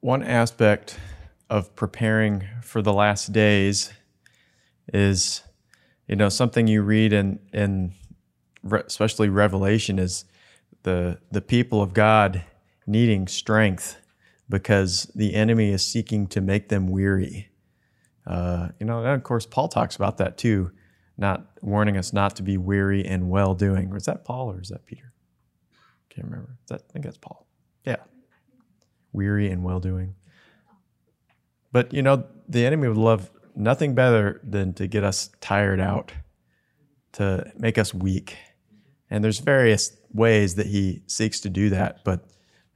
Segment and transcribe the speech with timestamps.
[0.00, 0.98] one aspect
[1.48, 3.92] of preparing for the last days
[4.92, 5.42] is,
[6.06, 7.94] you know, something you read in in
[8.72, 10.24] especially Revelation is
[10.82, 12.44] the the people of God
[12.86, 13.96] needing strength
[14.48, 17.48] because the enemy is seeking to make them weary.
[18.26, 20.72] Uh, you know, and of course, Paul talks about that too,
[21.16, 23.90] not warning us not to be weary in well doing.
[23.90, 25.12] Was that Paul or is that Peter?
[26.10, 26.58] Can't remember.
[26.68, 27.46] That, I think that's Paul.
[27.84, 27.96] Yeah.
[29.12, 30.14] Weary and well doing.
[31.72, 36.12] But, you know, the enemy would love nothing better than to get us tired out,
[37.12, 38.36] to make us weak.
[39.08, 42.04] And there's various ways that he seeks to do that.
[42.04, 42.24] But,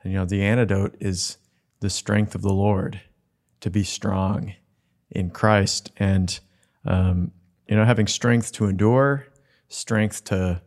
[0.05, 1.38] you know, the antidote is
[1.80, 3.01] the strength of the Lord
[3.60, 4.55] to be strong
[5.10, 6.38] in Christ and,
[6.85, 7.32] um,
[7.69, 9.27] you know, having strength to endure,
[9.69, 10.60] strength to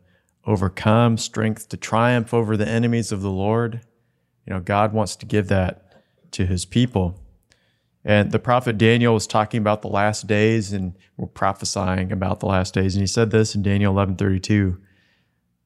[0.46, 3.82] overcome, strength to triumph over the enemies of the Lord.
[4.48, 7.20] You know, God wants to give that to his people.
[8.02, 12.46] And the prophet Daniel was talking about the last days and we're prophesying about the
[12.46, 12.94] last days.
[12.94, 14.78] And he said this in Daniel 11:32.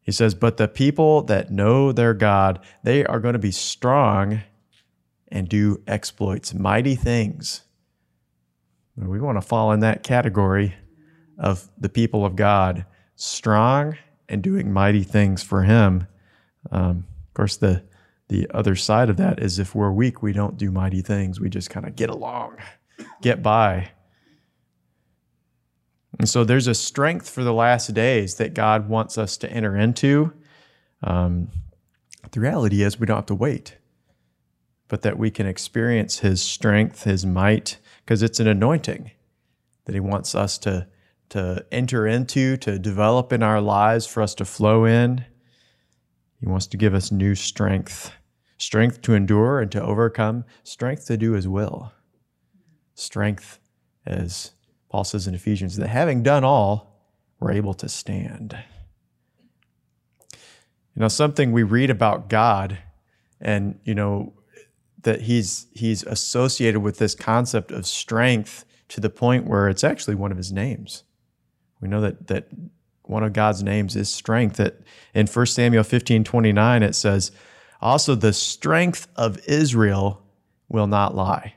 [0.01, 4.41] He says, "But the people that know their God, they are going to be strong
[5.29, 7.63] and do exploits, mighty things."
[8.97, 10.75] We want to fall in that category
[11.39, 13.97] of the people of God, strong
[14.29, 16.09] and doing mighty things for Him.
[16.73, 17.85] Um, of course, the
[18.33, 21.39] the other side of that is if we're weak, we don't do mighty things.
[21.39, 22.57] We just kind of get along,
[23.21, 23.91] get by.
[26.19, 29.77] And so there's a strength for the last days that God wants us to enter
[29.77, 30.33] into.
[31.03, 31.51] Um,
[32.31, 33.77] the reality is we don't have to wait,
[34.89, 39.11] but that we can experience His strength, His might, because it's an anointing
[39.85, 40.87] that He wants us to
[41.29, 45.25] to enter into, to develop in our lives, for us to flow in.
[46.41, 48.13] He wants to give us new strength
[48.63, 51.93] strength to endure and to overcome, strength to do His will.
[52.95, 53.59] Strength,
[54.07, 54.53] as
[54.89, 57.01] Paul says in Ephesians, that having done all,
[57.41, 58.57] we're able to stand.
[60.31, 62.79] You know, something we read about God
[63.41, 64.35] and, you know,
[65.01, 70.15] that he's he's associated with this concept of strength to the point where it's actually
[70.15, 71.03] one of his names.
[71.81, 72.49] We know that that
[73.03, 74.59] one of God's names is strength.
[74.59, 77.33] That in 1 Samuel 15, 29, it says,
[77.83, 80.23] Also the strength of Israel
[80.69, 81.55] will not lie.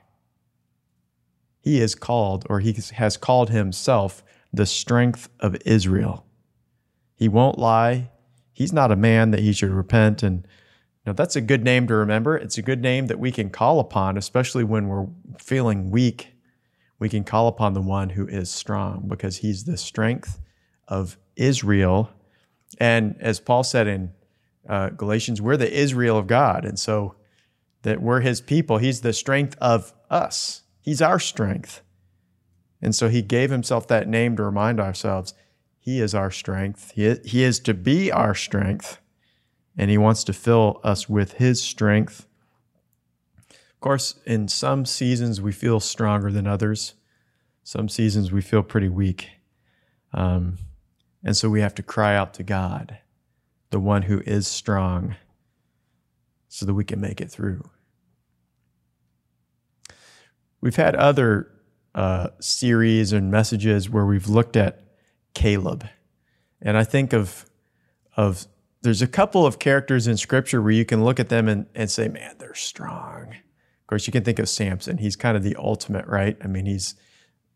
[1.60, 4.22] He is called, or he has called himself
[4.52, 6.26] the strength of Israel.
[7.14, 8.10] He won't lie.
[8.52, 10.22] He's not a man that he should repent.
[10.22, 10.46] And
[11.04, 12.36] you know, that's a good name to remember.
[12.36, 15.06] It's a good name that we can call upon, especially when we're
[15.38, 16.36] feeling weak
[16.98, 20.40] we can call upon the one who is strong because he's the strength
[20.88, 22.10] of Israel.
[22.78, 24.12] And as Paul said in
[24.68, 26.64] uh, Galatians, we're the Israel of God.
[26.64, 27.14] And so
[27.82, 28.78] that we're his people.
[28.78, 31.82] He's the strength of us, he's our strength.
[32.82, 35.34] And so he gave himself that name to remind ourselves
[35.78, 36.92] he is our strength.
[36.92, 38.98] He, he is to be our strength.
[39.78, 42.26] And he wants to fill us with his strength
[43.76, 46.94] of course, in some seasons we feel stronger than others.
[47.62, 49.28] Some seasons we feel pretty weak.
[50.14, 50.56] Um,
[51.22, 52.98] and so we have to cry out to God,
[53.70, 55.16] the one who is strong,
[56.48, 57.68] so that we can make it through.
[60.60, 61.50] We've had other
[61.94, 64.82] uh, series and messages where we've looked at
[65.34, 65.86] Caleb.
[66.62, 67.46] And I think of,
[68.16, 68.46] of
[68.82, 71.90] there's a couple of characters in scripture where you can look at them and, and
[71.90, 73.28] say, man, they're strong.
[73.30, 74.98] Of course, you can think of Samson.
[74.98, 76.36] He's kind of the ultimate, right?
[76.42, 76.94] I mean, he's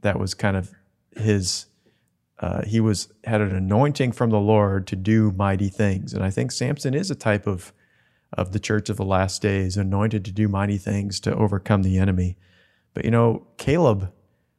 [0.03, 0.73] that was kind of
[1.17, 1.67] his.
[2.41, 6.31] Uh, he was had an anointing from the Lord to do mighty things, and I
[6.31, 7.73] think Samson is a type of
[8.33, 11.99] of the church of the last days, anointed to do mighty things to overcome the
[11.99, 12.39] enemy.
[12.95, 14.11] But you know, Caleb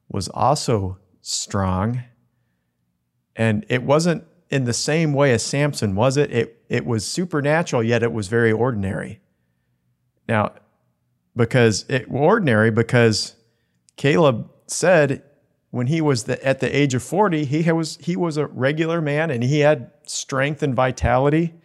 [0.09, 2.03] was also strong,
[3.35, 6.31] and it wasn't in the same way as Samson, was it?
[6.31, 9.21] It it was supernatural, yet it was very ordinary.
[10.27, 10.53] Now,
[11.35, 13.35] because it ordinary because
[13.97, 15.23] Caleb said
[15.71, 19.01] when he was the, at the age of 40 he was he was a regular
[19.01, 21.55] man and he had strength and vitality.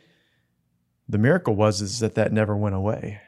[1.09, 3.21] The miracle was is that that never went away.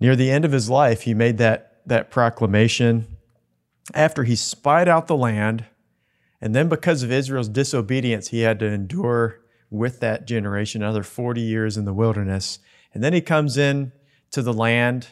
[0.00, 3.18] Near the end of his life he made that that proclamation
[3.92, 5.66] after he spied out the land.
[6.40, 9.40] And then because of Israel's disobedience he had to endure
[9.70, 12.58] with that generation another 40 years in the wilderness.
[12.94, 13.92] And then he comes in
[14.30, 15.08] to the land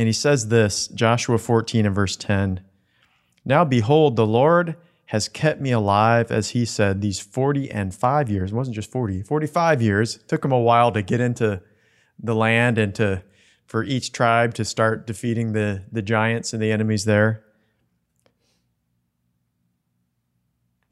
[0.00, 2.62] and he says this Joshua 14 and verse 10
[3.44, 4.76] Now behold, the Lord
[5.06, 8.50] has kept me alive, as he said, these 40 and five years.
[8.50, 10.16] It wasn't just 40, 45 years.
[10.16, 11.60] It took him a while to get into
[12.18, 13.22] the land and to
[13.66, 17.44] for each tribe to start defeating the, the giants and the enemies there.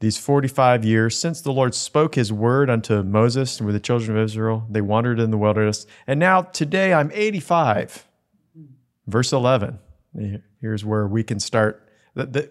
[0.01, 4.15] These 45 years since the Lord spoke his word unto Moses and with the children
[4.15, 5.87] of Israel, they wandered in the wilderness.
[6.05, 8.05] And now today I'm 85.
[9.09, 9.79] Verse 11.
[10.61, 11.87] Here's where we can start.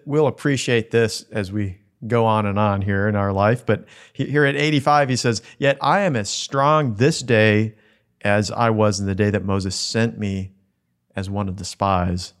[0.05, 3.65] We'll appreciate this as we go on and on here in our life.
[3.65, 7.75] But here at 85, he says, Yet I am as strong this day
[8.21, 10.53] as I was in the day that Moses sent me
[11.15, 12.33] as one of the spies.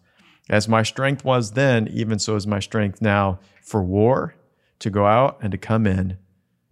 [0.49, 4.35] As my strength was then, even so is my strength now for war,
[4.79, 6.17] to go out and to come in.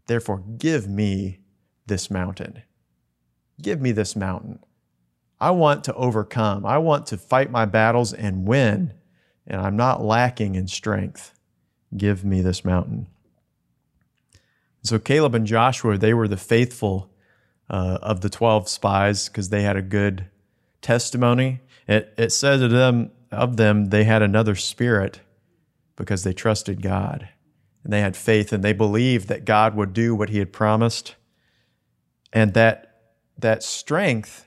[0.07, 1.39] Therefore, give me
[1.85, 2.63] this mountain.
[3.61, 4.59] Give me this mountain.
[5.39, 6.65] I want to overcome.
[6.65, 8.93] I want to fight my battles and win,
[9.45, 11.33] and I'm not lacking in strength.
[11.95, 13.07] Give me this mountain.
[14.83, 17.11] So Caleb and Joshua, they were the faithful
[17.69, 20.27] uh, of the 12 spies because they had a good
[20.81, 21.59] testimony.
[21.87, 25.19] It, it says of them, of them, they had another spirit
[25.95, 27.29] because they trusted God
[27.83, 31.15] and they had faith and they believed that God would do what he had promised.
[32.31, 33.01] And that,
[33.37, 34.46] that strength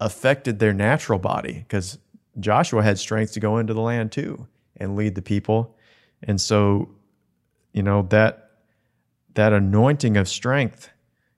[0.00, 1.98] affected their natural body because
[2.38, 5.76] Joshua had strength to go into the land too and lead the people.
[6.22, 6.90] And so,
[7.72, 8.50] you know, that,
[9.34, 10.90] that anointing of strength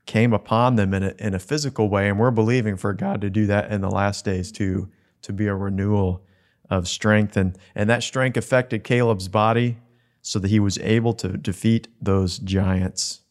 [0.06, 2.08] came upon them in a, in a physical way.
[2.08, 4.90] And we're believing for God to do that in the last days too,
[5.22, 6.22] to be a renewal
[6.70, 7.36] of strength.
[7.36, 9.78] And, and that strength affected Caleb's body
[10.20, 13.21] so that he was able to defeat those giants.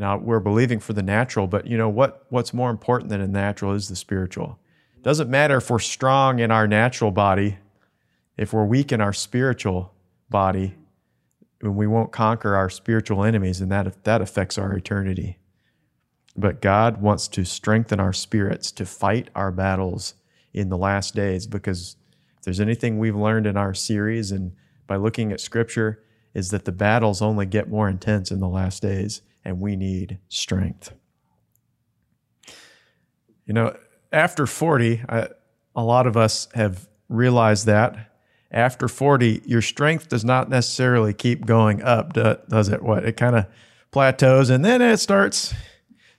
[0.00, 3.28] Now we're believing for the natural, but you know what, what's more important than the
[3.28, 4.58] natural is the spiritual.
[4.96, 7.58] It doesn't matter if we're strong in our natural body,
[8.38, 9.92] if we're weak in our spiritual
[10.30, 10.74] body,
[11.60, 15.36] we won't conquer our spiritual enemies, and that, that affects our eternity.
[16.34, 20.14] But God wants to strengthen our spirits to fight our battles
[20.54, 21.96] in the last days because
[22.38, 24.52] if there's anything we've learned in our series and
[24.86, 26.02] by looking at scripture
[26.32, 30.18] is that the battles only get more intense in the last days and we need
[30.28, 30.92] strength.
[33.46, 33.76] You know,
[34.12, 35.28] after 40, I,
[35.74, 38.10] a lot of us have realized that
[38.50, 42.82] after 40, your strength does not necessarily keep going up, does it?
[42.82, 43.04] What?
[43.04, 43.46] It kind of
[43.90, 45.54] plateaus and then it starts.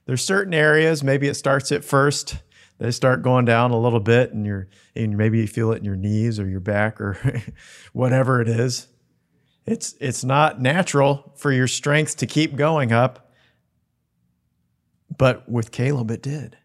[0.05, 2.37] There's certain areas, maybe it starts at first,
[2.79, 5.85] they start going down a little bit and you're and maybe you feel it in
[5.85, 7.17] your knees or your back or
[7.93, 8.87] whatever it is.
[9.65, 13.31] It's it's not natural for your strength to keep going up.
[15.17, 16.57] But with Caleb it did.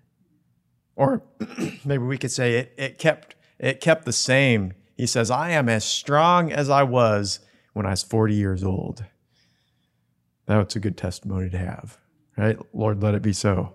[0.94, 1.22] Or
[1.84, 5.68] maybe we could say it, it kept it kept the same he says, I am
[5.68, 7.40] as strong as I was
[7.74, 9.04] when I was 40 years old.
[10.46, 11.98] That's a good testimony to have,
[12.36, 12.58] right?
[12.74, 13.74] Lord, let it be so.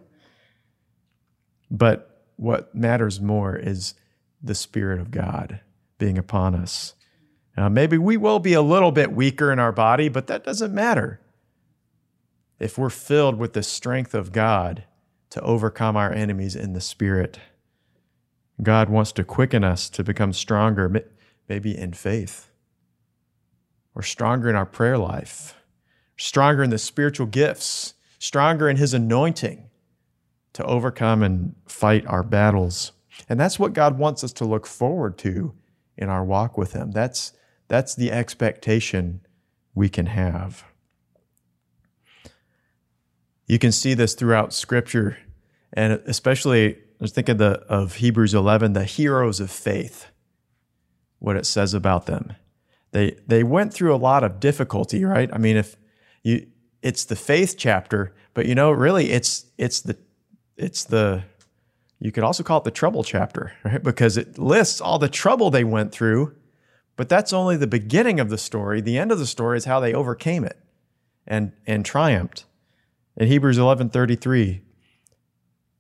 [1.70, 3.94] But what matters more is
[4.42, 5.60] the Spirit of God
[6.00, 6.96] being upon us.
[7.58, 10.74] Now, maybe we will be a little bit weaker in our body, but that doesn't
[10.74, 11.20] matter.
[12.60, 14.84] If we're filled with the strength of God
[15.32, 17.40] to overcome our enemies in the Spirit,
[18.62, 21.04] God wants to quicken us to become stronger,
[21.50, 22.52] maybe in faith,
[23.96, 25.56] or stronger in our prayer life,
[26.18, 29.70] stronger in the spiritual gifts, stronger in His anointing
[30.54, 32.92] to overcome and fight our battles.
[33.28, 35.54] And that's what God wants us to look forward to
[35.98, 36.92] in our walk with Him.
[36.92, 37.34] That's,
[37.72, 39.22] that's the expectation
[39.74, 40.66] we can have.
[43.48, 45.18] You can see this throughout Scripture,
[45.72, 50.08] and especially I was thinking the, of Hebrews 11, the heroes of faith,
[51.20, 52.34] what it says about them.
[52.92, 55.30] They, they went through a lot of difficulty, right?
[55.32, 55.78] I mean, if
[56.24, 56.48] you,
[56.82, 59.98] it's the faith chapter, but you know, really it's, it's the,
[60.58, 61.24] it's the,
[62.00, 63.82] you could also call it the trouble chapter, right?
[63.82, 66.36] Because it lists all the trouble they went through,
[66.96, 68.82] but that's only the beginning of the story.
[68.82, 70.58] The end of the story is how they overcame it
[71.26, 72.46] and, and triumphed.
[73.18, 74.62] In Hebrews 11:33,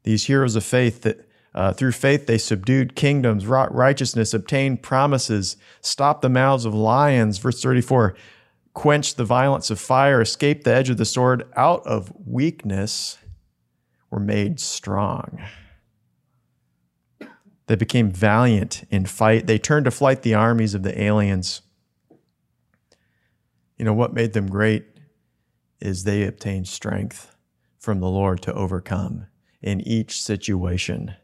[0.03, 5.58] these heroes of faith that uh, through faith they subdued kingdoms, wrought righteousness, obtained promises,
[5.82, 7.38] stopped the mouths of lions.
[7.38, 8.15] Verse 34
[8.74, 13.18] quenched the violence of fire, escaped the edge of the sword, out of weakness
[14.10, 15.41] were made strong.
[17.72, 19.48] They became valiant in fight.
[19.48, 21.62] They turned to flight the armies of the aliens.
[23.78, 24.88] You know, what made them great
[25.80, 27.34] is they obtained strength
[27.80, 29.28] from the Lord to overcome
[29.62, 31.16] in each situation.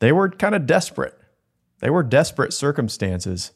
[0.00, 1.16] They were kind of desperate.
[1.78, 3.52] They were desperate circumstances,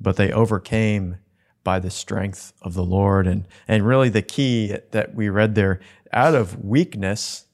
[0.00, 1.18] but they overcame
[1.62, 3.26] by the strength of the Lord.
[3.26, 5.80] And, and really, the key that we read there
[6.10, 7.44] out of weakness,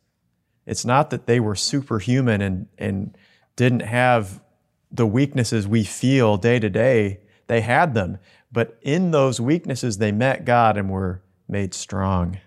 [0.65, 3.19] It's not that they were superhuman and, and
[3.57, 4.43] didn't have
[4.91, 7.21] the weaknesses we feel day to day.
[7.47, 8.19] They had them.
[8.53, 12.39] But in those weaknesses, they met God and were made strong.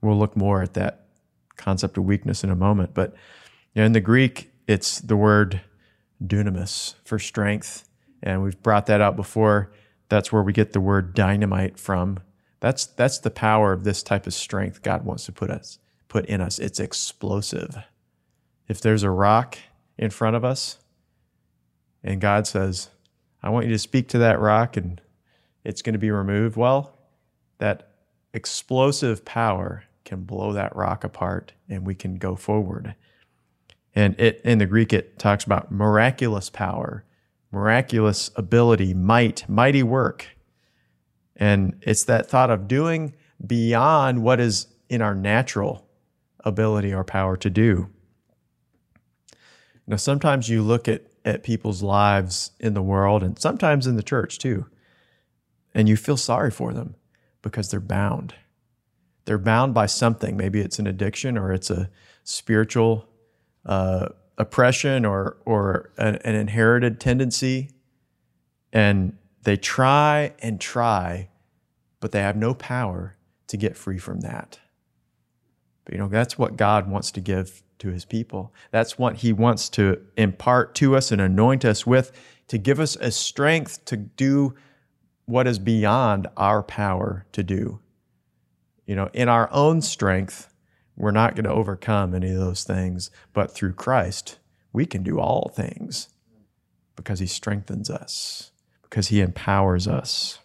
[0.00, 1.06] We'll look more at that
[1.56, 2.94] concept of weakness in a moment.
[2.94, 3.14] But
[3.74, 5.60] in the Greek, it's the word
[6.22, 7.88] dunamis for strength.
[8.22, 9.72] And we've brought that out before.
[10.08, 12.20] That's where we get the word dynamite from.
[12.60, 15.78] That's, that's the power of this type of strength God wants to put us
[16.14, 16.60] put in us.
[16.60, 17.76] It's explosive.
[18.68, 19.58] If there's a rock
[19.98, 20.78] in front of us
[22.02, 22.90] and God says,
[23.42, 25.00] I want you to speak to that rock and
[25.64, 26.96] it's going to be removed, well,
[27.58, 27.90] that
[28.32, 32.94] explosive power can blow that rock apart and we can go forward.
[33.94, 37.04] And it in the Greek it talks about miraculous power,
[37.52, 40.28] miraculous ability, might, mighty work.
[41.36, 45.86] And it's that thought of doing beyond what is in our natural
[46.40, 47.88] ability or power to do.
[49.86, 54.02] Now, sometimes you look at, at people's lives in the world and sometimes in the
[54.02, 54.66] church too,
[55.74, 56.94] and you feel sorry for them
[57.42, 58.34] because they're bound.
[59.26, 60.36] They're bound by something.
[60.36, 61.90] Maybe it's an addiction or it's a
[62.22, 63.08] spiritual
[63.66, 67.70] uh, oppression or, or an, an inherited tendency.
[68.72, 71.28] And they try and try,
[72.00, 73.16] but they have no power
[73.48, 74.58] to get free from that.
[75.84, 78.52] But you know, that's what God wants to give to his people.
[78.70, 82.12] That's what he wants to impart to us and anoint us with
[82.48, 84.54] to give us a strength to do
[85.26, 87.80] what is beyond our power to do.
[88.86, 90.52] You know, in our own strength,
[90.96, 94.38] we're not going to overcome any of those things, but through Christ,
[94.72, 96.08] we can do all things
[96.96, 98.50] because he strengthens us,
[98.82, 100.38] because he empowers us.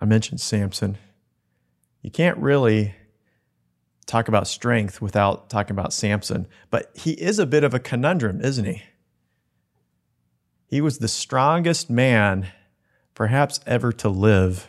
[0.00, 0.98] I mentioned Samson
[2.02, 2.94] you can't really
[4.08, 8.40] talk about strength without talking about Samson, but he is a bit of a conundrum,
[8.40, 8.82] isn't he?
[10.66, 12.48] He was the strongest man
[13.14, 14.66] perhaps ever to live,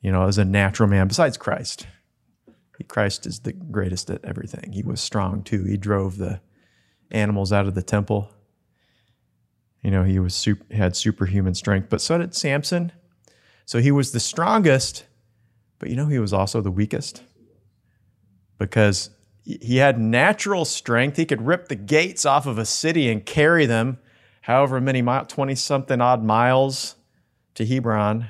[0.00, 1.86] you know, as a natural man besides Christ.
[2.88, 4.72] Christ is the greatest at everything.
[4.72, 5.62] He was strong too.
[5.62, 6.40] He drove the
[7.12, 8.28] animals out of the temple.
[9.82, 12.90] You know, he was super, had superhuman strength, but so did Samson.
[13.66, 15.04] So he was the strongest,
[15.78, 17.22] but you know, he was also the weakest
[18.62, 19.10] because
[19.44, 21.16] he had natural strength.
[21.16, 23.98] He could rip the gates off of a city and carry them
[24.42, 26.94] however many miles, 20 something odd miles
[27.54, 28.28] to Hebron.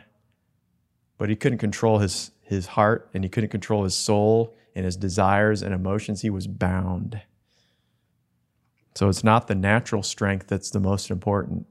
[1.19, 4.97] But he couldn't control his, his heart and he couldn't control his soul and his
[4.97, 6.23] desires and emotions.
[6.23, 7.21] He was bound.
[8.95, 11.67] So it's not the natural strength that's the most important.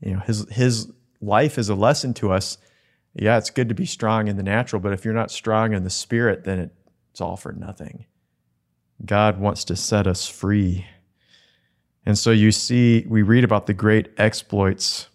[0.00, 2.56] You know, his, his life is a lesson to us
[3.14, 5.84] yeah, it's good to be strong in the natural, but if you're not strong in
[5.84, 6.70] the spirit, then
[7.12, 8.06] it's all for nothing.
[9.04, 10.86] God wants to set us free.
[12.06, 15.08] And so you see, we read about the great exploits.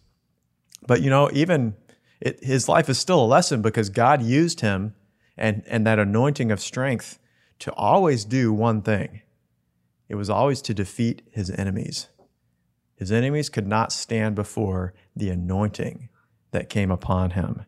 [0.85, 1.75] But you know, even
[2.21, 4.93] it, his life is still a lesson because God used him
[5.35, 7.19] and, and that anointing of strength
[7.59, 9.21] to always do one thing
[10.09, 12.07] it was always to defeat his enemies.
[12.95, 16.07] His enemies could not stand before the anointing
[16.51, 17.65] that came upon him.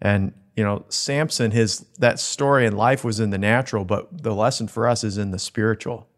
[0.00, 4.34] And you know, Samson, his that story in life was in the natural, but the
[4.34, 6.08] lesson for us is in the spiritual.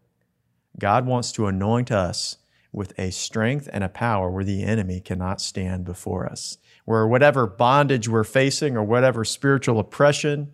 [0.77, 2.37] God wants to anoint us
[2.73, 6.57] with a strength and a power where the enemy cannot stand before us.
[6.83, 10.51] Where whatever bondage we're facing or whatever spiritual oppression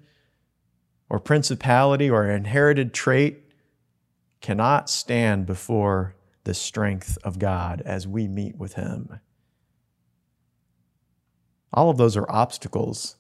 [1.10, 3.40] or principality or inherited trait
[4.42, 9.20] cannot stand before the strength of God as we meet with Him.
[11.74, 13.16] All of those are obstacles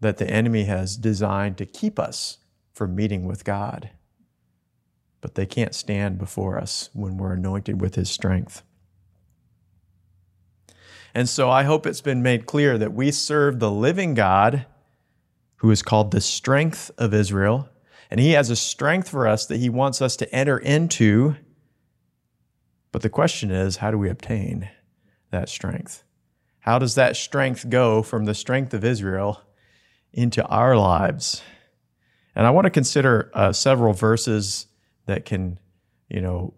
[0.00, 2.38] that the enemy has designed to keep us
[2.72, 3.90] from meeting with God.
[5.20, 8.62] But they can't stand before us when we're anointed with his strength.
[11.14, 14.66] And so I hope it's been made clear that we serve the living God
[15.56, 17.68] who is called the strength of Israel.
[18.10, 21.34] And he has a strength for us that he wants us to enter into.
[22.92, 24.70] But the question is, how do we obtain
[25.30, 26.04] that strength?
[26.60, 29.42] How does that strength go from the strength of Israel
[30.12, 31.42] into our lives.
[32.34, 34.66] And I want to consider uh, several verses
[35.06, 35.58] that can,
[36.08, 36.54] you know,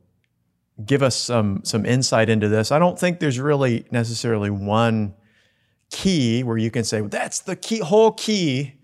[0.84, 2.72] give us some some insight into this.
[2.72, 5.14] I don't think there's really necessarily one
[5.90, 8.74] key where you can say well, that's the key whole key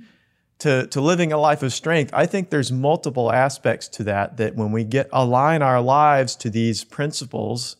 [0.58, 2.10] to, to living a life of strength.
[2.14, 6.50] I think there's multiple aspects to that that when we get align our lives to
[6.50, 7.76] these principles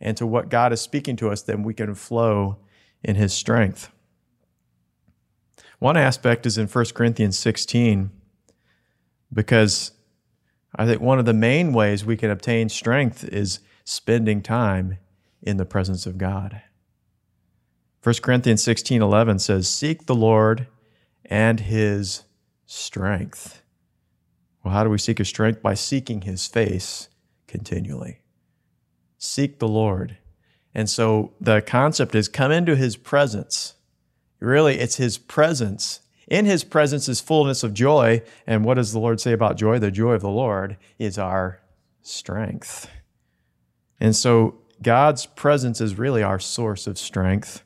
[0.00, 2.58] and to what God is speaking to us, then we can flow
[3.02, 3.90] in his strength.
[5.78, 8.10] One aspect is in 1 Chronicles 16.
[9.32, 9.92] because
[10.74, 14.98] I think one of the main ways we can obtain strength is spending time
[15.42, 16.62] in the presence of God.
[18.02, 20.66] 1 Chronicles 16 11 says, Seek the Lord
[21.24, 22.24] and his
[22.66, 23.62] strength.
[24.62, 25.62] Well, how do we seek his strength?
[25.62, 27.08] By seeking his face
[27.46, 28.20] continually.
[29.18, 30.18] Seek the Lord.
[30.74, 33.75] And so the concept is come into his presence.
[34.46, 36.02] Really, it's his presence.
[36.28, 38.22] In his presence is fullness of joy.
[38.46, 39.80] And what does the Lord say about joy?
[39.80, 41.60] The joy of the Lord is our
[42.00, 42.88] strength.
[43.98, 47.64] And so God's presence is really our source of strength.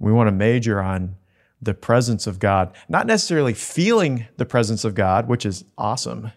[0.00, 1.14] We want to major on
[1.62, 6.32] the presence of God, not necessarily feeling the presence of God, which is awesome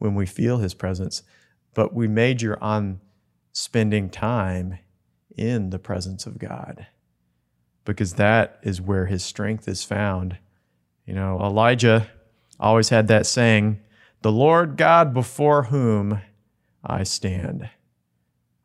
[0.00, 1.22] when we feel his presence,
[1.72, 3.00] but we major on
[3.52, 4.80] spending time
[5.36, 6.88] in the presence of God
[7.88, 10.36] because that is where his strength is found.
[11.06, 12.10] You know, Elijah
[12.60, 13.80] always had that saying,
[14.20, 16.20] The Lord God before whom
[16.84, 17.70] I stand.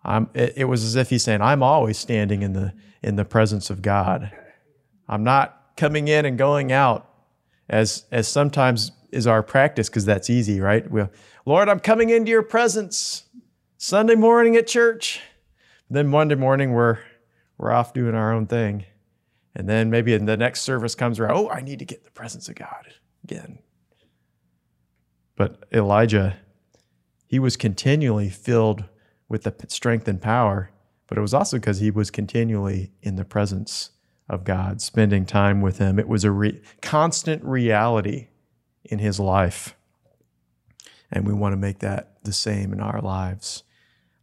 [0.05, 3.69] It, it was as if he's saying, I'm always standing in the, in the presence
[3.69, 4.29] of God.
[5.07, 7.09] I'm not coming in and going out
[7.69, 10.91] as, as sometimes is our practice because that's easy, right?
[10.91, 11.09] We'll,
[11.45, 13.23] Lord, I'm coming into your presence
[13.77, 15.21] Sunday morning at church.
[15.89, 16.99] Then Monday morning, we're,
[17.57, 18.83] we're off doing our own thing.
[19.55, 22.11] And then maybe in the next service comes around, oh, I need to get the
[22.11, 22.93] presence of God
[23.23, 23.59] again.
[25.35, 26.37] But Elijah,
[27.27, 28.85] he was continually filled
[29.29, 30.71] with the strength and power,
[31.07, 33.91] but it was also because he was continually in the presence
[34.29, 35.99] of God, spending time with Him.
[35.99, 38.27] It was a re- constant reality
[38.83, 39.75] in his life.
[41.11, 43.63] And we want to make that the same in our lives.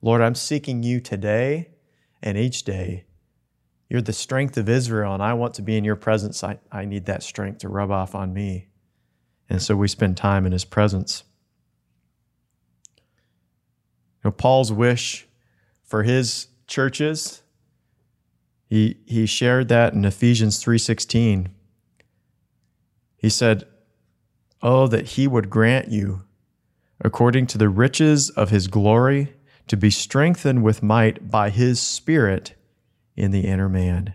[0.02, 1.70] Lord, I'm seeking you today
[2.22, 3.04] and each day.
[3.90, 6.42] You're the strength of Israel, and I want to be in your presence.
[6.42, 8.68] I, I need that strength to rub off on me.
[9.50, 11.25] And so we spend time in his presence.
[12.97, 15.26] You know, Paul's wish
[15.82, 17.43] for his churches
[18.71, 21.49] he, he shared that in Ephesians 3:16.
[23.17, 23.64] He said,
[24.62, 26.23] "Oh that he would grant you
[27.00, 29.34] according to the riches of his glory
[29.67, 32.54] to be strengthened with might by his spirit
[33.16, 34.14] in the inner man."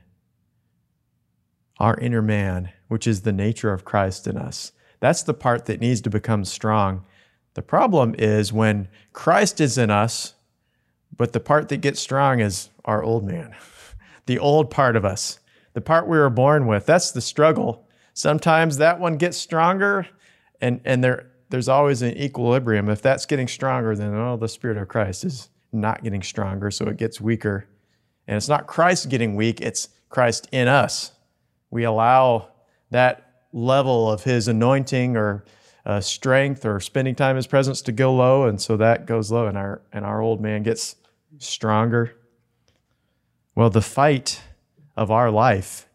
[1.79, 4.71] Our inner man, which is the nature of Christ in us.
[4.99, 7.03] That's the part that needs to become strong.
[7.55, 10.35] The problem is when Christ is in us,
[11.15, 13.55] but the part that gets strong is our old man.
[14.25, 15.39] the old part of us,
[15.73, 16.85] the part we were born with.
[16.85, 17.87] That's the struggle.
[18.13, 20.07] Sometimes that one gets stronger,
[20.61, 22.89] and, and there, there's always an equilibrium.
[22.89, 26.87] If that's getting stronger, then oh, the Spirit of Christ is not getting stronger, so
[26.87, 27.67] it gets weaker.
[28.27, 31.11] And it's not Christ getting weak, it's Christ in us.
[31.69, 32.49] We allow
[32.91, 35.45] that level of His anointing or
[35.85, 39.31] uh, strength or spending time in His presence to go low, and so that goes
[39.31, 40.95] low, and our and our old man gets
[41.37, 42.15] stronger.
[43.53, 44.41] Well, the fight
[44.97, 45.87] of our life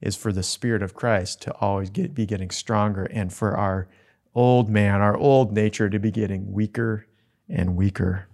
[0.00, 3.88] is for the Spirit of Christ to always get, be getting stronger and for our
[4.34, 7.06] old man, our old nature to be getting weaker
[7.48, 8.26] and weaker.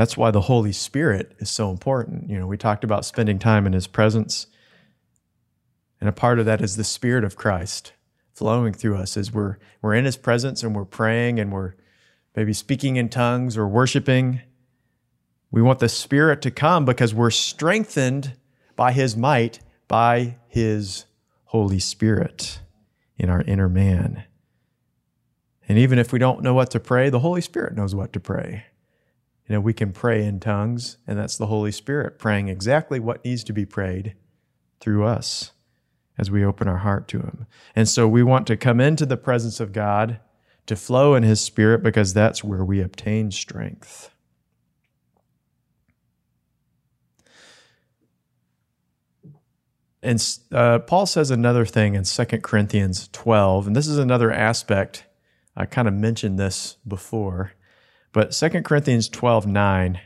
[0.00, 2.30] That's why the Holy Spirit is so important.
[2.30, 4.46] You know, we talked about spending time in His presence.
[6.00, 7.92] And a part of that is the Spirit of Christ
[8.32, 11.74] flowing through us as we're, we're in His presence and we're praying and we're
[12.34, 14.40] maybe speaking in tongues or worshiping.
[15.50, 18.32] We want the Spirit to come because we're strengthened
[18.76, 21.04] by His might, by His
[21.44, 22.60] Holy Spirit
[23.18, 24.24] in our inner man.
[25.68, 28.18] And even if we don't know what to pray, the Holy Spirit knows what to
[28.18, 28.64] pray.
[29.50, 33.24] You know, we can pray in tongues, and that's the Holy Spirit praying exactly what
[33.24, 34.14] needs to be prayed
[34.78, 35.50] through us
[36.16, 37.46] as we open our heart to Him.
[37.74, 40.20] And so we want to come into the presence of God
[40.66, 44.14] to flow in His Spirit because that's where we obtain strength.
[50.00, 55.06] And uh, Paul says another thing in 2 Corinthians 12, and this is another aspect.
[55.56, 57.54] I kind of mentioned this before,
[58.12, 60.00] but 2 Corinthians 12 9,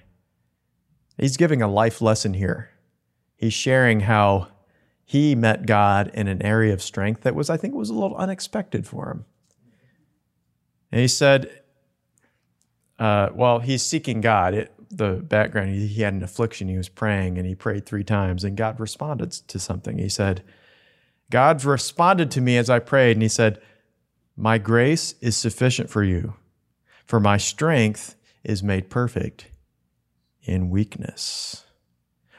[1.19, 2.71] he's giving a life lesson here.
[3.37, 4.49] He's sharing how
[5.05, 8.17] he met God in an area of strength that was, I think, was a little
[8.17, 9.25] unexpected for him.
[10.91, 11.63] And he said,
[12.99, 14.55] uh, well, he's seeking God.
[14.55, 16.69] It, the background, he, he had an affliction.
[16.69, 19.99] He was praying and he prayed three times, and God responded to something.
[19.99, 20.43] He said,
[21.31, 23.61] God responded to me as I prayed, and he said,
[24.37, 26.35] My grace is sufficient for you,
[27.05, 29.47] for my strength is made perfect
[30.43, 31.65] in weakness.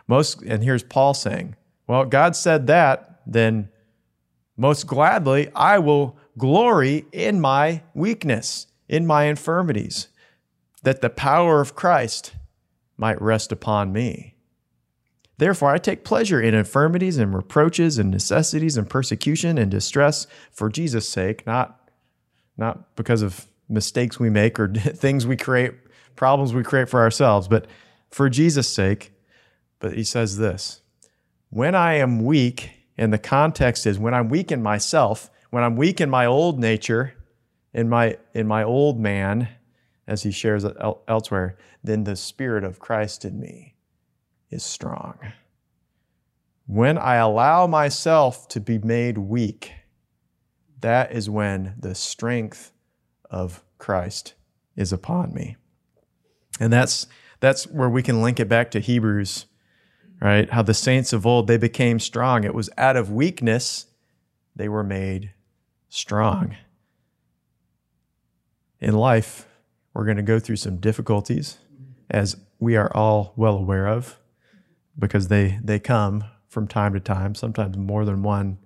[0.08, 1.56] Most, and here's Paul saying,
[1.88, 3.70] Well, God said that, then
[4.58, 10.10] most gladly I will glory in my weakness, in my infirmities,
[10.84, 12.34] that the power of Christ
[12.98, 14.36] might rest upon me.
[15.38, 20.70] Therefore, I take pleasure in infirmities and reproaches and necessities and persecution and distress for
[20.70, 21.90] Jesus' sake, not,
[22.58, 25.74] not because of mistakes we make or things we create,
[26.16, 27.68] problems we create for ourselves, but
[28.10, 29.12] for Jesus' sake.
[29.80, 30.82] But he says this
[31.50, 35.76] when I am weak, and the context is when I'm weak in myself, when I'm
[35.76, 37.14] weak in my old nature,
[37.74, 39.50] in my, in my old man,
[40.08, 40.66] as he shares
[41.08, 43.76] elsewhere, then the Spirit of Christ in me
[44.50, 45.18] is strong.
[46.68, 49.74] When I allow myself to be made weak,
[50.82, 52.72] that is when the strength
[53.30, 54.34] of Christ
[54.76, 55.56] is upon me.
[56.60, 57.08] And that's,
[57.40, 59.46] that's where we can link it back to Hebrews,
[60.22, 60.50] right?
[60.50, 62.44] How the saints of old, they became strong.
[62.44, 63.88] It was out of weakness
[64.56, 65.32] they were made
[65.90, 66.56] strong.
[68.80, 69.48] In life,
[69.94, 71.58] we're going to go through some difficulties,
[72.10, 74.20] as we are all well aware of,
[74.98, 78.58] because they, they come from time to time, sometimes more than one,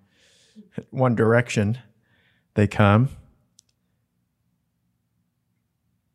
[0.92, 1.80] one direction
[2.54, 3.10] they come.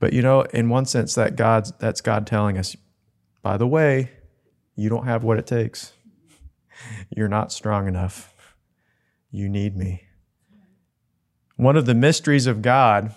[0.04, 2.76] But you know, in one sense, that God's that's God telling us,
[3.40, 4.10] by the way,
[4.76, 5.94] you don't have what it takes.
[7.08, 8.54] You're not strong enough.
[9.30, 10.02] You need me.
[11.56, 13.14] One of the mysteries of God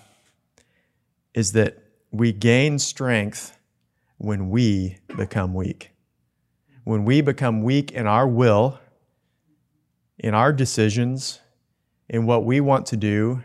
[1.34, 1.76] is that
[2.10, 3.58] we gain strength
[4.16, 5.90] when we become weak.
[6.84, 8.80] When we become weak in our will,
[10.16, 11.40] in our decisions,
[12.08, 13.42] in what we want to do,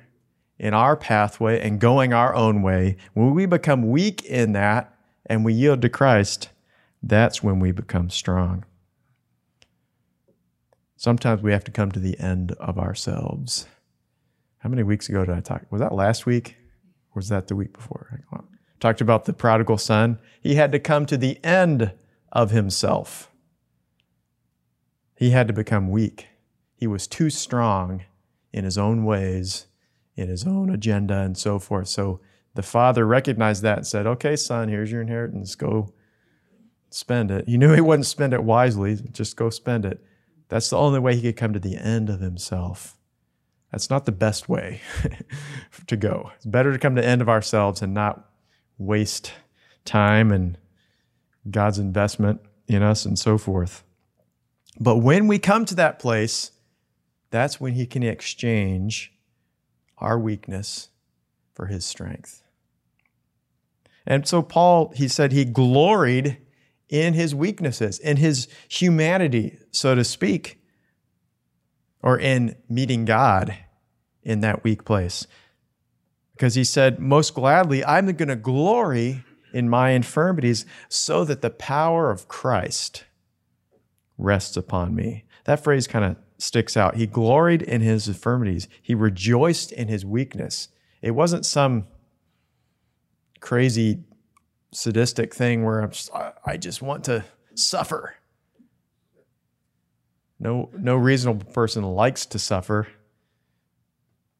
[0.57, 4.93] in our pathway and going our own way, when we become weak in that
[5.25, 6.49] and we yield to Christ,
[7.01, 8.65] that's when we become strong.
[10.95, 13.67] Sometimes we have to come to the end of ourselves.
[14.59, 15.63] How many weeks ago did I talk?
[15.69, 16.55] Was that last week?
[17.11, 18.21] Or was that the week before?
[18.31, 18.39] I
[18.79, 20.19] talked about the prodigal son.
[20.41, 21.91] He had to come to the end
[22.31, 23.29] of himself.
[25.15, 26.27] He had to become weak.
[26.75, 28.03] He was too strong
[28.53, 29.67] in his own ways
[30.15, 31.87] in his own agenda and so forth.
[31.87, 32.19] So
[32.55, 35.55] the father recognized that and said, Okay, son, here's your inheritance.
[35.55, 35.93] Go
[36.89, 37.47] spend it.
[37.47, 40.03] He knew he wouldn't spend it wisely, just go spend it.
[40.49, 42.97] That's the only way he could come to the end of himself.
[43.71, 44.81] That's not the best way
[45.87, 46.31] to go.
[46.35, 48.29] It's better to come to the end of ourselves and not
[48.77, 49.33] waste
[49.83, 50.57] time and
[51.49, 53.83] God's investment in us and so forth.
[54.79, 56.51] But when we come to that place,
[57.31, 59.11] that's when he can exchange
[60.03, 60.89] our weakness
[61.53, 62.43] for his strength.
[64.05, 66.37] And so, Paul, he said he gloried
[66.89, 70.59] in his weaknesses, in his humanity, so to speak,
[72.01, 73.57] or in meeting God
[74.21, 75.25] in that weak place.
[76.33, 81.49] Because he said, Most gladly, I'm going to glory in my infirmities so that the
[81.49, 83.05] power of Christ
[84.17, 85.23] rests upon me.
[85.45, 86.95] That phrase kind of sticks out.
[86.95, 90.67] He gloried in his infirmities, he rejoiced in his weakness.
[91.01, 91.87] It wasn't some
[93.39, 94.03] crazy
[94.71, 96.09] sadistic thing where I'm just,
[96.45, 97.25] I just want to
[97.55, 98.15] suffer.
[100.39, 102.87] No, no reasonable person likes to suffer.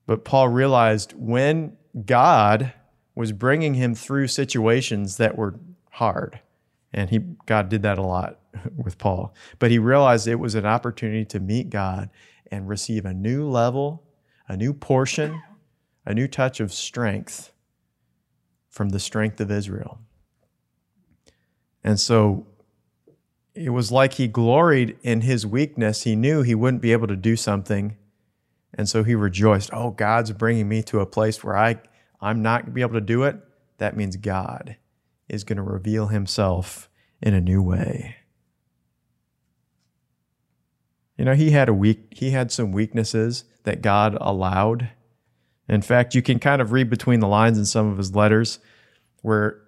[0.06, 2.74] But Paul realized when God
[3.16, 5.56] was bringing him through situations that were
[5.92, 6.40] hard,
[6.94, 8.40] and he God did that a lot
[8.76, 9.34] with Paul.
[9.60, 12.10] But he realized it was an opportunity to meet God
[12.52, 14.04] and receive a new level,
[14.48, 15.42] a new portion,
[16.06, 17.52] a new touch of strength
[18.70, 20.00] from the strength of Israel.
[21.84, 22.48] And so
[23.54, 26.04] it was like he gloried in his weakness.
[26.04, 27.98] He knew he wouldn't be able to do something.
[28.74, 31.80] And so he rejoiced, oh, God's bringing me to a place where I,
[32.20, 33.38] I'm not going to be able to do it.
[33.78, 34.78] That means God
[35.30, 36.90] is going to reveal himself
[37.22, 38.18] in a new way.
[41.18, 44.90] You know, he had a weak he had some weaknesses that God allowed.
[45.70, 48.60] In fact, you can kind of read between the lines in some of his letters
[49.22, 49.62] where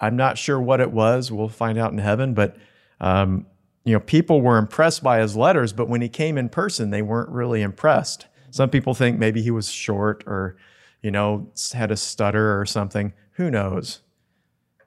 [0.00, 1.30] I'm not sure what it was.
[1.30, 2.56] We'll find out in heaven, but
[3.00, 3.46] um,
[3.84, 7.02] you know, people were impressed by his letters, but when he came in person, they
[7.02, 8.26] weren't really impressed.
[8.50, 10.56] Some people think maybe he was short or,
[11.02, 13.12] you know, had a stutter or something.
[13.32, 14.00] Who knows?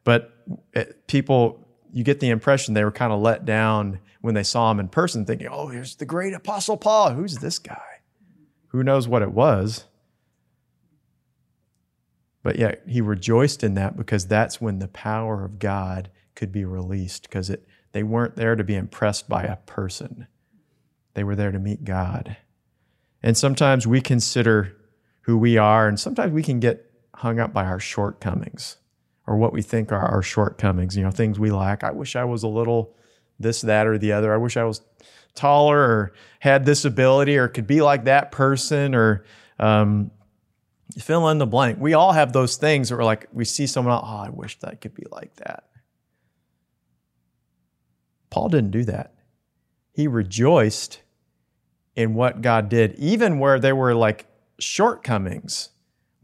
[0.07, 0.33] But
[0.71, 4.71] it, people, you get the impression they were kind of let down when they saw
[4.71, 7.09] him in person, thinking, oh, here's the great Apostle Paul.
[7.09, 7.99] Who's this guy?
[8.67, 9.83] Who knows what it was?
[12.41, 16.63] But yet he rejoiced in that because that's when the power of God could be
[16.63, 20.27] released because it they weren't there to be impressed by a person.
[21.15, 22.37] They were there to meet God.
[23.21, 24.73] And sometimes we consider
[25.23, 25.85] who we are.
[25.85, 28.77] And sometimes we can get hung up by our shortcomings
[29.27, 31.83] or what we think are our shortcomings, you know, things we lack.
[31.83, 32.95] I wish I was a little
[33.39, 34.33] this, that, or the other.
[34.33, 34.81] I wish I was
[35.35, 39.25] taller or had this ability or could be like that person or
[39.59, 40.09] um,
[40.97, 41.77] fill in the blank.
[41.79, 44.81] We all have those things that we're like, we see someone oh, I wish that
[44.81, 45.65] could be like that.
[48.29, 49.13] Paul didn't do that.
[49.93, 51.01] He rejoiced
[51.95, 54.27] in what God did, even where there were like
[54.59, 55.69] shortcomings,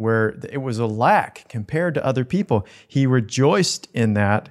[0.03, 2.67] where it was a lack compared to other people.
[2.87, 4.49] He rejoiced in that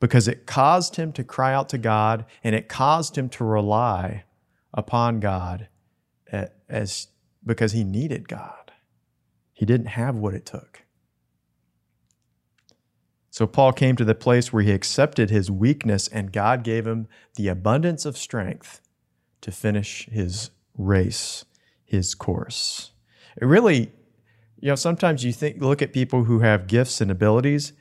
[0.00, 4.24] because it caused him to cry out to God and it caused him to rely
[4.72, 5.68] upon God
[6.68, 7.08] as
[7.46, 8.72] because he needed God.
[9.52, 10.82] He didn't have what it took.
[13.30, 17.08] So Paul came to the place where he accepted his weakness and God gave him
[17.36, 18.80] the abundance of strength
[19.40, 21.44] to finish his race,
[21.84, 22.92] his course.
[23.36, 23.92] It really,
[24.64, 27.74] you know, sometimes you think look at people who have gifts and abilities,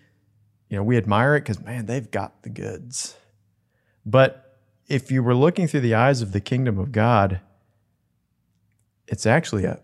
[0.68, 3.16] you know, we admire it because man, they've got the goods.
[4.06, 7.40] But if you were looking through the eyes of the kingdom of God,
[9.08, 9.80] it's actually a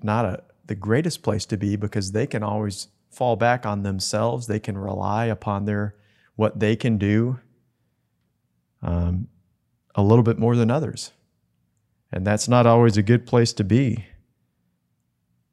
[0.00, 4.46] not a the greatest place to be because they can always fall back on themselves.
[4.46, 5.96] They can rely upon their
[6.36, 7.40] what they can do
[8.80, 9.26] um,
[9.96, 11.10] a little bit more than others,
[12.12, 14.04] and that's not always a good place to be.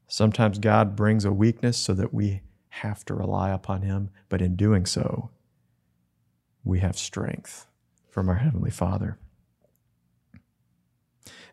[0.08, 4.56] Sometimes God brings a weakness so that we have to rely upon Him, but in
[4.56, 5.30] doing so,
[6.64, 7.68] we have strength
[8.10, 9.18] from our Heavenly Father.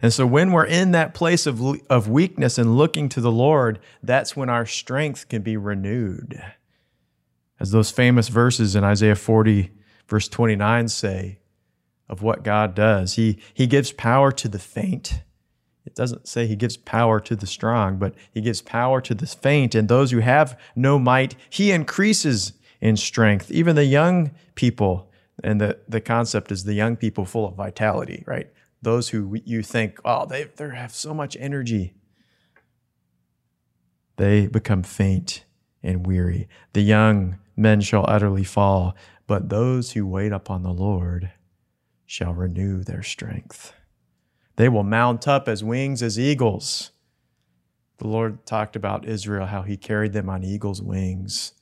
[0.01, 3.79] And so when we're in that place of, of weakness and looking to the Lord,
[4.03, 6.43] that's when our strength can be renewed.
[7.61, 9.71] As those famous verses in Isaiah 40,
[10.09, 11.39] verse 29 say
[12.09, 13.15] of what God does.
[13.15, 15.23] He, he gives power to the faint.
[15.85, 19.27] It doesn't say he gives power to the strong, but he gives power to the
[19.27, 19.75] faint.
[19.75, 23.51] And those who have no might, he increases in strength.
[23.51, 25.11] Even the young people,
[25.43, 28.49] and the, the concept is the young people full of vitality, right?
[28.83, 31.95] those who you think, oh, they, they have so much energy,
[34.17, 35.45] they become faint
[35.83, 36.49] and weary.
[36.75, 38.95] The young men shall utterly fall,
[39.27, 41.31] but those who wait upon the Lord
[42.05, 43.73] shall renew their strength.
[44.57, 46.91] They will mount up as wings as eagles.
[47.99, 51.53] The Lord talked about Israel, how he carried them on eagle's wings.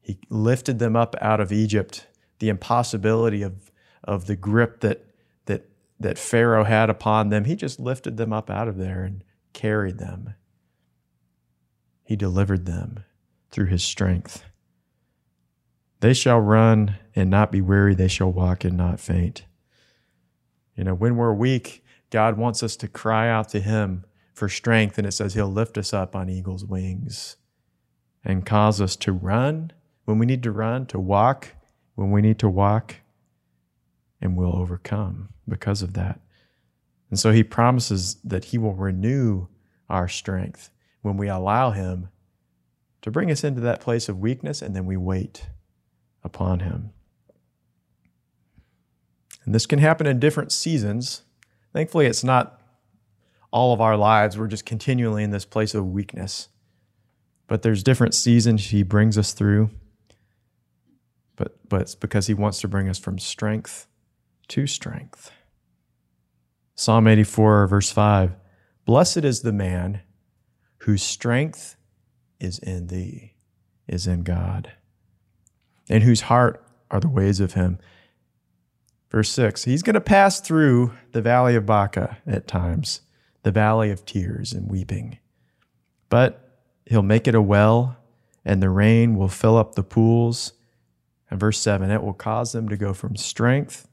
[0.00, 2.06] He lifted them up out of Egypt,
[2.38, 3.70] the impossibility of,
[4.02, 5.06] of the grip that
[5.46, 5.68] that
[6.00, 9.98] that Pharaoh had upon them, he just lifted them up out of there and carried
[9.98, 10.34] them.
[12.04, 13.04] He delivered them
[13.50, 14.44] through his strength.
[16.00, 19.44] They shall run and not be weary, they shall walk and not faint.
[20.76, 24.98] You know, when we're weak, God wants us to cry out to him for strength,
[24.98, 27.36] and it says he'll lift us up on eagle's wings
[28.22, 29.72] and cause us to run
[30.04, 31.56] when we need to run, to walk
[31.94, 32.96] when we need to walk,
[34.20, 36.20] and we'll overcome because of that.
[37.10, 39.48] And so he promises that he will renew
[39.88, 40.70] our strength
[41.02, 42.08] when we allow him
[43.02, 45.46] to bring us into that place of weakness and then we wait
[46.22, 46.90] upon him.
[49.44, 51.22] And this can happen in different seasons.
[51.72, 52.60] Thankfully, it's not
[53.50, 54.38] all of our lives.
[54.38, 56.48] We're just continually in this place of weakness.
[57.46, 59.70] But there's different seasons he brings us through.
[61.36, 63.86] But, but it's because he wants to bring us from strength
[64.48, 65.30] to strength.
[66.74, 68.34] Psalm 84, verse 5
[68.84, 70.02] Blessed is the man
[70.78, 71.76] whose strength
[72.40, 73.34] is in thee,
[73.86, 74.72] is in God,
[75.88, 77.78] and whose heart are the ways of him.
[79.12, 83.02] Verse 6 He's going to pass through the valley of Baca at times,
[83.42, 85.18] the valley of tears and weeping.
[86.08, 87.98] But he'll make it a well,
[88.44, 90.54] and the rain will fill up the pools.
[91.30, 93.86] And verse 7 It will cause them to go from strength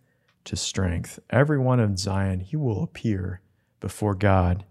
[0.46, 1.20] to strength.
[1.30, 3.42] Everyone in Zion, he will appear
[3.82, 4.64] before God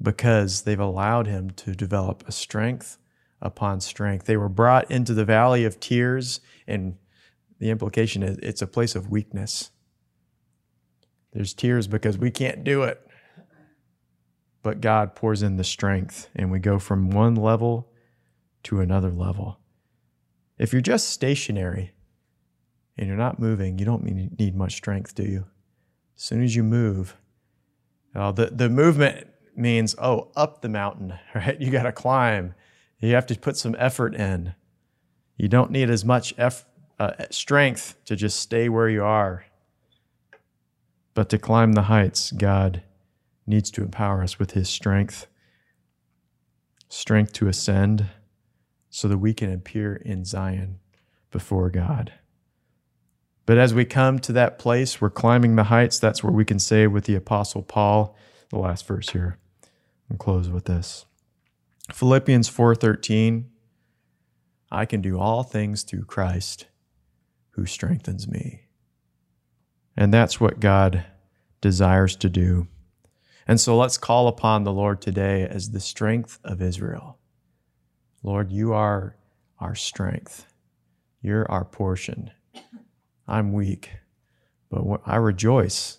[0.00, 2.96] because they've allowed him to develop a strength
[3.42, 4.26] upon strength.
[4.26, 6.96] They were brought into the valley of tears, and
[7.58, 9.70] the implication is it's a place of weakness.
[11.32, 13.00] There's tears because we can't do it.
[14.62, 17.92] But God pours in the strength, and we go from one level
[18.64, 19.60] to another level.
[20.58, 21.92] If you're just stationary,
[22.98, 25.46] and you're not moving, you don't need much strength, do you?
[26.16, 27.16] As soon as you move,
[28.14, 31.58] uh, the, the movement means, oh, up the mountain, right?
[31.60, 32.54] You got to climb.
[33.00, 34.54] You have to put some effort in.
[35.36, 36.66] You don't need as much eff-
[36.98, 39.46] uh, strength to just stay where you are.
[41.14, 42.82] But to climb the heights, God
[43.46, 45.26] needs to empower us with His strength.
[46.88, 48.06] strength to ascend
[48.90, 50.80] so that we can appear in Zion
[51.30, 52.14] before God.
[53.46, 55.98] But as we come to that place, we're climbing the heights.
[55.98, 58.16] That's where we can say with the Apostle Paul,
[58.50, 59.38] the last verse here,
[60.08, 61.06] and close with this.
[61.92, 63.46] Philippians 4:13
[64.70, 66.66] I can do all things through Christ
[67.58, 68.60] who strengthens me.
[69.96, 71.04] And that's what God
[71.60, 72.68] desires to do.
[73.48, 77.18] And so let's call upon the Lord today as the strength of Israel.
[78.22, 79.16] Lord, you are
[79.58, 80.46] our strength.
[81.20, 82.30] You're our portion.
[83.26, 83.90] I'm weak,
[84.70, 85.98] but I rejoice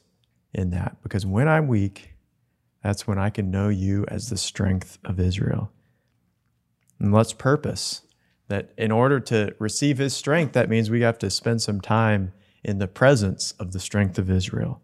[0.54, 2.13] in that because when I'm weak,
[2.82, 5.74] that's when I can know you as the strength of Israel.
[7.02, 8.04] And let's purpose
[8.50, 12.34] that in order to receive his strength, that means we have to spend some time
[12.64, 14.82] in the presence of the strength of Israel.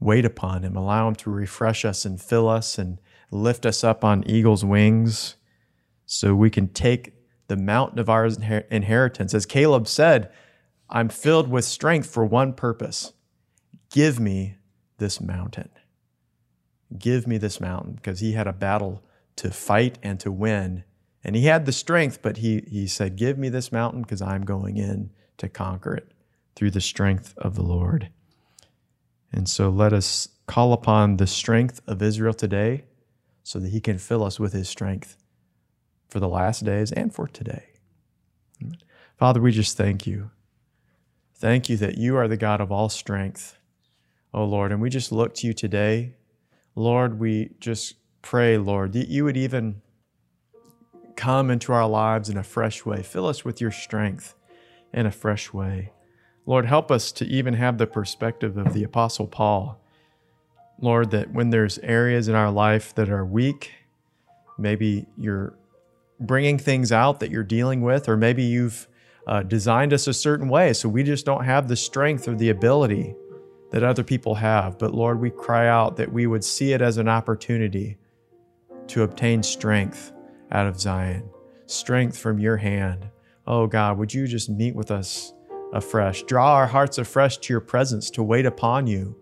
[0.00, 2.98] Wait upon him, allow him to refresh us and fill us and
[3.30, 5.36] lift us up on eagle's wings
[6.04, 7.14] so we can take
[7.46, 8.26] the mountain of our
[8.70, 9.32] inheritance.
[9.32, 10.30] As Caleb said,
[10.90, 13.12] I'm filled with strength for one purpose
[13.90, 14.56] give me
[14.98, 15.70] this mountain.
[16.98, 19.04] Give me this mountain because he had a battle
[19.36, 20.82] to fight and to win.
[21.24, 24.44] And he had the strength, but he, he said, Give me this mountain because I'm
[24.44, 26.12] going in to conquer it
[26.54, 28.10] through the strength of the Lord.
[29.32, 32.84] And so let us call upon the strength of Israel today
[33.42, 35.16] so that he can fill us with his strength
[36.08, 37.64] for the last days and for today.
[39.16, 40.30] Father, we just thank you.
[41.34, 43.58] Thank you that you are the God of all strength,
[44.32, 44.70] oh Lord.
[44.70, 46.14] And we just look to you today.
[46.74, 49.82] Lord, we just pray, Lord, that you would even
[51.16, 53.02] come into our lives in a fresh way.
[53.02, 54.34] Fill us with your strength
[54.92, 55.92] in a fresh way.
[56.46, 59.80] Lord, help us to even have the perspective of the Apostle Paul.
[60.80, 63.72] Lord, that when there's areas in our life that are weak,
[64.58, 65.54] maybe you're
[66.20, 68.88] bringing things out that you're dealing with, or maybe you've
[69.26, 72.50] uh, designed us a certain way, so we just don't have the strength or the
[72.50, 73.14] ability
[73.70, 74.78] that other people have.
[74.78, 77.96] But Lord, we cry out that we would see it as an opportunity
[78.88, 80.12] to obtain strength
[80.54, 81.28] out of Zion,
[81.66, 83.10] strength from your hand.
[83.46, 85.34] Oh God, would you just meet with us
[85.72, 86.22] afresh?
[86.22, 89.16] Draw our hearts afresh to your presence to wait upon you.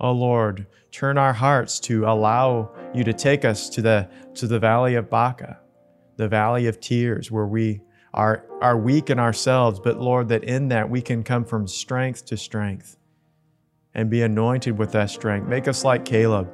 [0.00, 4.58] Oh Lord, turn our hearts to allow you to take us to the, to the
[4.58, 5.60] valley of Baca,
[6.16, 7.80] the valley of tears, where we
[8.12, 12.24] are, are weak in ourselves, but Lord, that in that we can come from strength
[12.26, 12.96] to strength
[13.94, 15.48] and be anointed with that strength.
[15.48, 16.50] Make us like Caleb,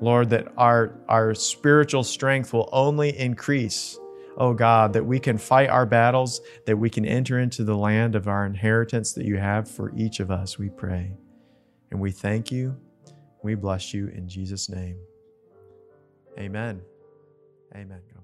[0.00, 3.98] Lord, that our, our spiritual strength will only increase.
[4.36, 8.14] Oh God, that we can fight our battles, that we can enter into the land
[8.14, 11.12] of our inheritance that you have for each of us, we pray.
[11.90, 12.76] And we thank you.
[13.42, 14.98] We bless you in Jesus' name.
[16.38, 16.82] Amen.
[17.74, 18.15] Amen.